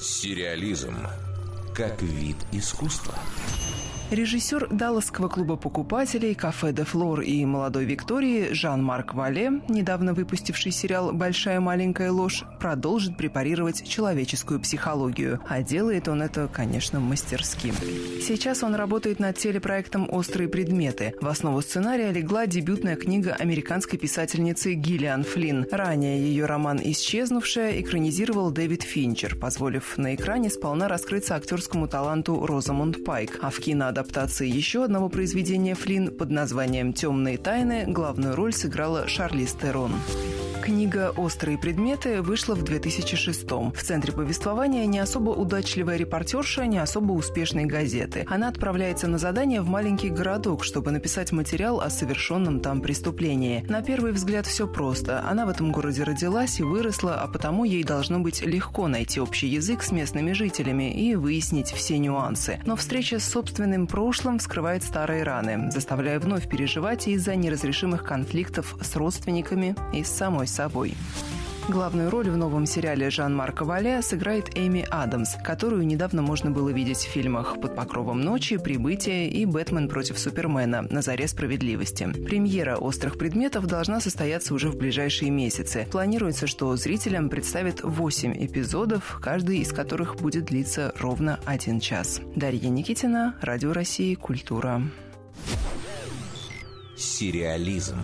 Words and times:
Сериализм 0.00 0.96
как 1.74 2.00
вид 2.00 2.36
искусства. 2.52 3.14
Режиссер 4.10 4.70
Далласского 4.72 5.28
клуба 5.28 5.54
покупателей 5.54 6.34
«Кафе 6.34 6.72
де 6.72 6.82
Флор» 6.82 7.20
и 7.20 7.44
«Молодой 7.44 7.84
Виктории» 7.84 8.52
Жан-Марк 8.52 9.14
Вале, 9.14 9.62
недавно 9.68 10.14
выпустивший 10.14 10.72
сериал 10.72 11.12
«Большая 11.12 11.60
маленькая 11.60 12.10
ложь», 12.10 12.42
продолжит 12.58 13.16
препарировать 13.16 13.88
человеческую 13.88 14.58
психологию. 14.58 15.38
А 15.48 15.62
делает 15.62 16.08
он 16.08 16.22
это, 16.22 16.48
конечно, 16.52 16.98
мастерски. 16.98 17.72
Сейчас 18.20 18.64
он 18.64 18.74
работает 18.74 19.20
над 19.20 19.38
телепроектом 19.38 20.08
«Острые 20.10 20.48
предметы». 20.48 21.14
В 21.20 21.28
основу 21.28 21.62
сценария 21.62 22.10
легла 22.10 22.48
дебютная 22.48 22.96
книга 22.96 23.36
американской 23.38 23.96
писательницы 23.96 24.74
Гиллиан 24.74 25.22
Флинн. 25.22 25.68
Ранее 25.70 26.20
ее 26.20 26.46
роман 26.46 26.80
«Исчезнувшая» 26.82 27.80
экранизировал 27.80 28.50
Дэвид 28.50 28.82
Финчер, 28.82 29.36
позволив 29.36 29.96
на 29.98 30.16
экране 30.16 30.50
сполна 30.50 30.88
раскрыться 30.88 31.36
актерскому 31.36 31.86
таланту 31.86 32.44
Розамунд 32.44 33.04
Пайк. 33.04 33.38
А 33.40 33.50
в 33.50 33.60
кино 33.60 33.92
адаптации 34.00 34.48
еще 34.48 34.84
одного 34.84 35.08
произведения 35.08 35.74
Флинн 35.74 36.10
под 36.10 36.30
названием 36.30 36.92
«Темные 36.92 37.36
тайны» 37.36 37.84
главную 37.86 38.34
роль 38.34 38.52
сыграла 38.52 39.06
Шарлиз 39.06 39.52
Терон. 39.52 39.92
Книга 40.62 41.12
«Острые 41.16 41.56
предметы» 41.56 42.20
вышла 42.20 42.54
в 42.54 42.62
2006 42.62 43.44
-м. 43.44 43.74
В 43.74 43.82
центре 43.82 44.12
повествования 44.12 44.84
не 44.84 44.98
особо 44.98 45.30
удачливая 45.30 45.96
репортерша 45.96 46.66
не 46.66 46.78
особо 46.78 47.12
успешной 47.12 47.64
газеты. 47.64 48.26
Она 48.28 48.48
отправляется 48.48 49.08
на 49.08 49.16
задание 49.16 49.62
в 49.62 49.68
маленький 49.68 50.10
городок, 50.10 50.64
чтобы 50.64 50.90
написать 50.90 51.32
материал 51.32 51.80
о 51.80 51.88
совершенном 51.88 52.60
там 52.60 52.82
преступлении. 52.82 53.64
На 53.68 53.80
первый 53.82 54.12
взгляд 54.12 54.46
все 54.46 54.68
просто. 54.68 55.24
Она 55.26 55.46
в 55.46 55.48
этом 55.48 55.72
городе 55.72 56.04
родилась 56.04 56.60
и 56.60 56.62
выросла, 56.62 57.14
а 57.14 57.26
потому 57.26 57.64
ей 57.64 57.82
должно 57.82 58.18
быть 58.20 58.42
легко 58.42 58.86
найти 58.86 59.18
общий 59.18 59.48
язык 59.48 59.82
с 59.82 59.90
местными 59.92 60.32
жителями 60.32 60.92
и 60.92 61.14
выяснить 61.14 61.68
все 61.68 61.96
нюансы. 61.98 62.60
Но 62.66 62.76
встреча 62.76 63.18
с 63.18 63.24
собственным 63.24 63.86
прошлым 63.86 64.38
вскрывает 64.38 64.84
старые 64.84 65.22
раны, 65.22 65.70
заставляя 65.70 66.20
вновь 66.20 66.48
переживать 66.48 67.08
из-за 67.08 67.34
неразрешимых 67.34 68.04
конфликтов 68.04 68.76
с 68.82 68.94
родственниками 68.96 69.74
и 69.94 70.04
с 70.04 70.08
самой 70.08 70.49
собой. 70.50 70.94
Главную 71.70 72.10
роль 72.10 72.28
в 72.28 72.36
новом 72.36 72.66
сериале 72.66 73.10
Жан-Марка 73.10 73.64
Валя 73.64 74.02
сыграет 74.02 74.58
Эми 74.58 74.84
Адамс, 74.90 75.36
которую 75.44 75.86
недавно 75.86 76.20
можно 76.20 76.50
было 76.50 76.70
видеть 76.70 76.98
в 76.98 77.08
фильмах 77.08 77.60
«Под 77.60 77.76
покровом 77.76 78.20
ночи», 78.22 78.56
«Прибытие» 78.56 79.30
и 79.30 79.46
«Бэтмен 79.46 79.88
против 79.88 80.18
Супермена. 80.18 80.82
На 80.90 81.00
заре 81.00 81.28
справедливости». 81.28 82.10
Премьера 82.24 82.76
«Острых 82.76 83.18
предметов» 83.18 83.66
должна 83.66 84.00
состояться 84.00 84.52
уже 84.52 84.68
в 84.68 84.76
ближайшие 84.76 85.30
месяцы. 85.30 85.86
Планируется, 85.92 86.48
что 86.48 86.74
зрителям 86.74 87.28
представят 87.28 87.82
8 87.84 88.44
эпизодов, 88.44 89.20
каждый 89.22 89.58
из 89.58 89.72
которых 89.72 90.16
будет 90.16 90.46
длиться 90.46 90.92
ровно 90.98 91.38
один 91.44 91.78
час. 91.78 92.20
Дарья 92.34 92.68
Никитина, 92.68 93.36
Радио 93.42 93.72
России, 93.72 94.16
Культура. 94.16 94.82
Сериализм. 96.96 97.98